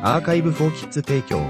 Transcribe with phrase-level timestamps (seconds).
[0.00, 1.44] アーカイブフォーキッズ提供、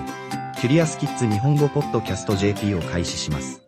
[0.59, 3.61] キュリアスキッズ日本語ポッドキャスト JP を開始します。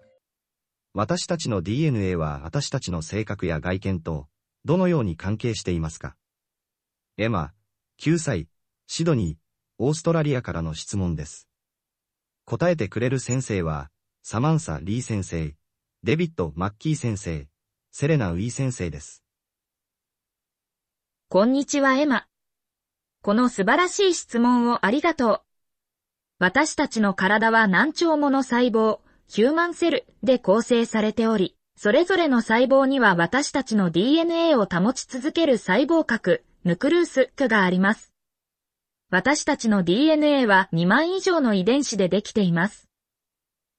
[0.95, 4.27] 私たちの DNA は私たちの性格や外見と
[4.65, 6.17] どのように関係していますか？
[7.19, 7.53] エマ、
[8.01, 8.49] 9歳、
[8.87, 9.37] シドニー、
[9.77, 11.47] オーストラリアからの質問です。
[12.47, 13.91] 答えてくれる先生は、
[14.23, 15.55] サマンサ・リー先生、
[16.05, 17.49] デビッド・マッキー先生、
[17.93, 19.23] セレナ・ウィー先生です。
[21.29, 22.30] こんにちはエマ。
[23.23, 25.41] この素晴らしい質問をありがとう。
[26.39, 38.15] 私たちの体は何兆もの細胞、ヒューマンセルで構成されており、それぞれの細胞には私たちの DNA を保ち続ける細胞核、ヌクルース区があります。
[39.11, 42.89] 私たちの DNA は2万以上の遺伝子でできています。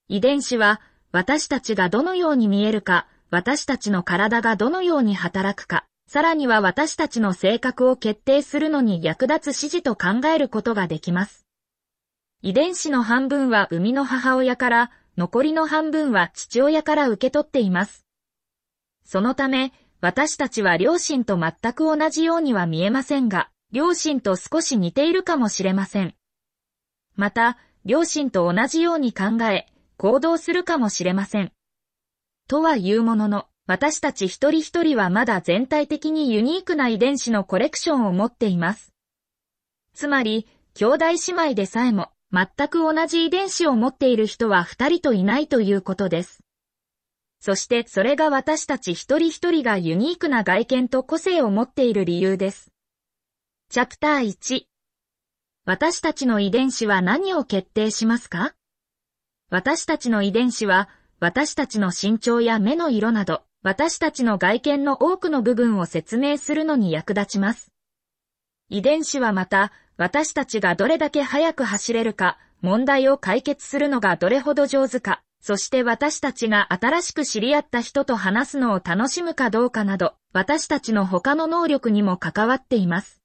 [0.08, 11.48] 遺伝子は私たちがどのように見えるか、私たちの体がどのように働くか、さらには私たちの性格を決定するのに役立つ指示と考えることができます。
[12.42, 18.06] 遺伝子の半分は生みの母親から、残りの半分は父親から受け取っています。
[19.06, 26.16] そのため、私たちは両親と全く同じようには見えませんが、両親と少し似ているかもしれません。
[27.16, 31.54] また、両親と同じように考え、行動するかもしれません。
[32.50, 38.92] とは言うものの、私たち一人一人はまだ全体的にユニークな遺伝子のコレクションを持っています。
[39.96, 46.44] つまり、兄弟姉妹でさえも全く同じ遺伝子を持っている人は二人といないということです。
[47.40, 52.74] そしてそれが私たち一人一人がユニークな外見と個性を持っている理由です。
[53.70, 54.64] チャプター1
[55.64, 58.54] 私たちの遺伝子は何を決定しますか？
[59.50, 60.90] 私たちの遺伝子は
[61.22, 67.72] 私たちの身長や目の色など私たちの外見の多くの部分を説明するのに役立ちます。
[68.70, 83.22] 遺伝子はまた、私たちがどれだけ早く走れるか、問題を解決するのがどれほど上手か、そして私たちが新しく知り合った人と話すのを楽しむかどうかなど、私たちの他の能力にも関わっています。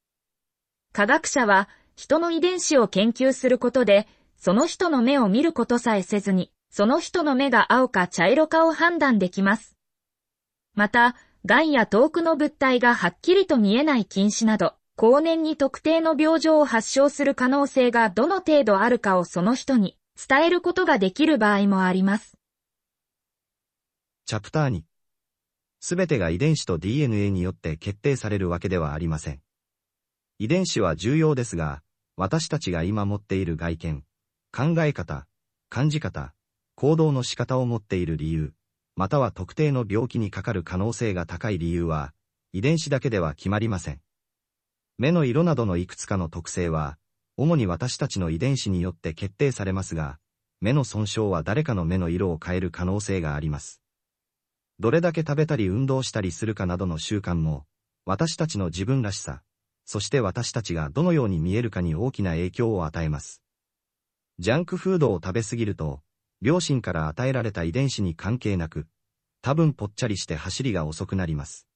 [0.92, 9.75] 科学者は、人の遺伝子を研究することで、その人の目を見ることさえせずに、その人の目が青か茶色かを判断できます。
[10.76, 11.16] また、
[11.46, 22.36] 癌や遠くの物体がはっきりと見えない近視など、後年に特定の病状を発症する可能性がどの程度あるかをその人に伝えることができる場合もあります。
[24.26, 24.82] チャプター2。
[25.80, 29.40] すべてが遺伝子と DNA によって決定されるわけではありません。
[30.38, 31.82] 遺伝子は重要ですが、
[32.16, 34.04] 私たちが今持っている外見、
[34.52, 35.26] 考え方、
[35.70, 36.34] 感じ方、
[36.74, 38.52] 行動の仕方を持っている理由、
[38.96, 42.14] または特定の病気にかかる可能性が高い理由は、
[42.52, 44.00] 遺伝子だけでは決まりません。
[44.96, 46.96] 目の色などのいくつかの特性は、
[47.36, 50.18] 主に私たちの遺伝子によって決定されますが、
[50.62, 53.82] 目の損傷は誰かの目の色を変える可能性があります。
[54.78, 57.66] どれだけ食べたり運動したりするかなどの習慣も、
[58.06, 59.42] 私たちの自分らしさ、
[59.84, 63.42] そして私たちがどのように見えるかに大きな影響を与えます。
[64.38, 66.00] ジャンクフードを食べ過ぎると、
[66.42, 68.86] 両親から与えられた遺伝子に関係なく、
[69.42, 71.66] 多分ぽっちゃりして走りが遅くなります。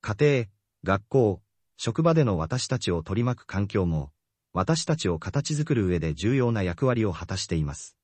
[0.00, 0.46] 家庭、
[0.84, 1.42] 学校、
[1.76, 4.12] 職場での私たちを取り巻く環境も、
[4.52, 7.96] 私たちを形作る上で重要な役割を果たしています。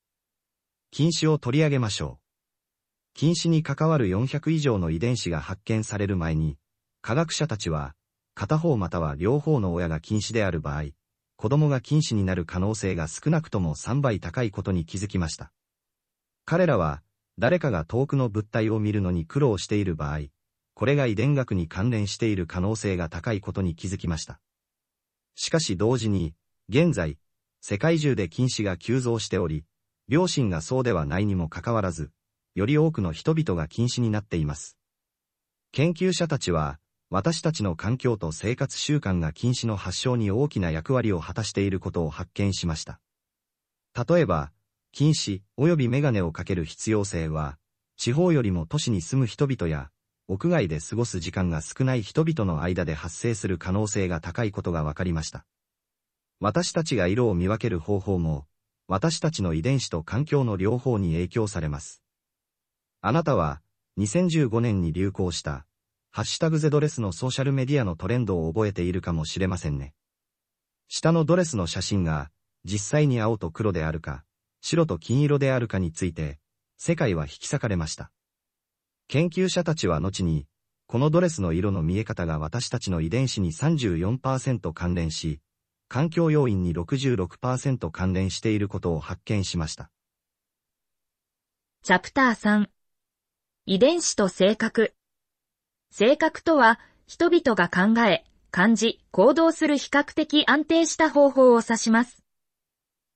[0.91, 2.23] 禁止を取り上げましょう。
[3.15, 6.59] 禁止に関わる400以上の遺伝子が発見される前に、
[7.01, 7.95] 科学者たちは、
[8.35, 10.91] 片方または両方の親が禁止である場合、
[11.37, 15.53] 子供が禁止になる可能性が少なくとも3倍高いことに気づきました。
[16.45, 17.03] 彼らは、
[17.39, 20.27] 誰かが遠くの物体を見るのに苦労している場合、
[20.75, 24.41] これが遺伝学に関連している可能性が高いことに気づきました。
[25.35, 26.35] しかし同時に、
[26.69, 27.19] 現在、
[27.61, 29.65] 世界中で禁止が急増しており、
[30.09, 32.11] 両親がそうではないにもかかわらず、
[32.55, 34.77] より多くの人々が禁止になっています。
[35.71, 36.79] 研究者たちは、
[37.09, 43.01] 私たちの環境と生活習慣が禁止の発症に大きな役割を果たしていることを発見しました。
[44.09, 44.51] 例えば、
[44.93, 47.59] 禁止及びメガネをかける必要性は、
[47.97, 49.91] 地方よりも都市に住む人々や、
[50.29, 55.47] 屋外で過ごす時間が少ない人々の間で発生する可能性が高いことが分かりました。
[56.41, 58.47] 私たちが色を見分ける方法も、
[58.87, 62.03] 私たちの遺伝子と環境の両方に影響されます。
[63.01, 63.63] あなたは、
[63.99, 65.67] 2015年に流行した、
[66.11, 69.95] ハッシュタグゼドレスのソーシャルメディアのトレンドを覚えているかもしれませんね。
[70.89, 72.31] 下のドレスの写真が、
[72.65, 74.25] 実際に青と黒であるか、
[74.63, 76.39] 白と金色であるかについて、
[76.79, 78.11] 世界は引き裂かれました。
[79.09, 80.47] 研究者たちは後に、
[80.87, 85.41] このドレスの色の見え方が私たちの遺伝子に34%関連し、
[85.89, 89.91] 環境要因に66%関連していることを発見しました。
[91.83, 92.69] チャプター3
[93.67, 94.95] 遺伝子と性格
[95.91, 102.22] 性格とは人々が考え、感じ、行動する比較的安定した方法を指します。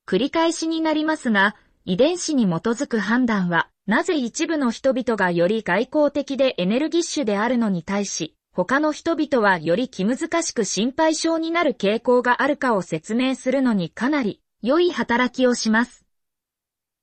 [0.06, 16.06] 繰り返しになりますが、遺伝子に基づく判断は、なぜ一部の人々がより外交的でエネルギッシュであるのに対し、他の人々はより気難しく心配性になる傾向があるかを説明するのにかなり良い働きをします。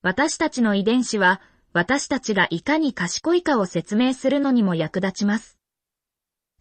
[0.01, 1.41] 私たちの遺伝子は、
[1.73, 5.57] 私たちがいかに賢いかを説明するのにも役立ちます。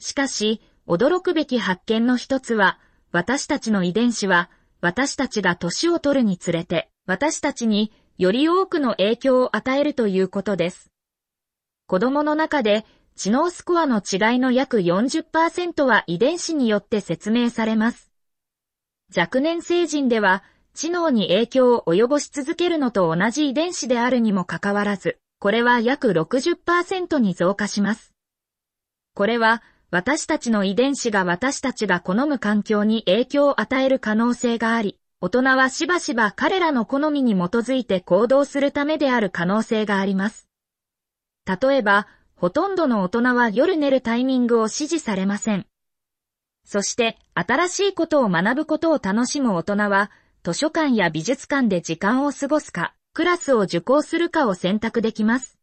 [0.00, 2.81] しかし、驚くべき発見の一つは、
[3.12, 4.50] 私たちの遺伝子は、
[4.82, 10.90] 私たちが年を取るにつれて、私たちにより多くの影響を与えるということです。
[11.87, 12.84] 子供の中で
[13.14, 18.11] 知能スコアの違いの約40%は遺伝子によって説明されます。
[19.17, 20.43] 若年成人では
[20.75, 28.14] 知能に影響を及ぼし続けるのと同じ遺伝子であるにもかかわらず、これは約60%に増加します。
[29.14, 29.62] これは
[29.93, 40.49] 私たちの遺伝子が私たちが好む環境に影響を与える可能性があり、大人はしばしば彼らの好みに基づいて行動するためである可能性があります。
[41.44, 45.67] 例えば、ほとんどの大人は夜寝るタイミングを指示されません。
[46.65, 50.11] そして、新しいことを学ぶことを楽しむ大人は、
[50.43, 55.59] 図書館や美術館で時間を過ごすか、クラスを受講するかを選択できます。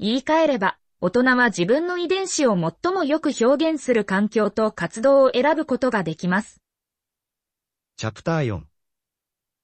[0.00, 6.60] 言い換えれば、大人は自分の遺伝子を最もよく表現する環境と活動を選ぶことができます。
[7.96, 8.60] チャプター4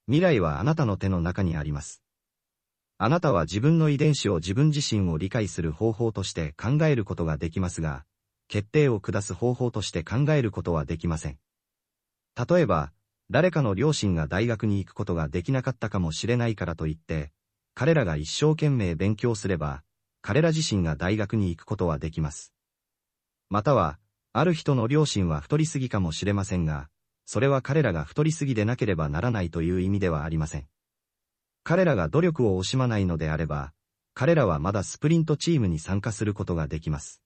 [0.06, 2.03] 未来はあなたの手の中にあります。
[2.97, 8.06] あなたは自分の遺伝子を自分自身を理解する方法として考えることができますが、
[8.49, 11.39] 決定を下す方法として考えることはできません。
[12.49, 12.93] 例えば、
[13.29, 17.31] 誰かの両親が大学に行くことができなかったかもしれないからといって、
[17.75, 19.82] 彼らが一生懸命勉強すれば、
[20.26, 22.52] 彼ら自身が大学に行くことはできます。
[23.49, 24.00] または、
[24.32, 26.88] ある人の両親は太りすぎかもしれませんが、
[27.26, 30.67] それは彼らが太りすぎでなければならないという意味ではありません。
[31.62, 33.73] 彼らが努力を惜しまないのであれば、
[34.14, 37.22] 彼らはまだスプリントチームに参加することができます。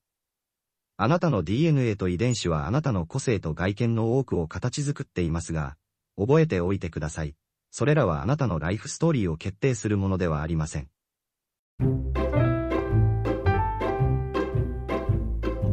[0.99, 5.79] あなたの DNA と遺伝子はあなたの個性と外見の多くを形作っていますが、
[6.19, 7.35] 覚えておいてください。
[7.71, 10.91] それらはあなたのライフストーリーを決定するものではありません。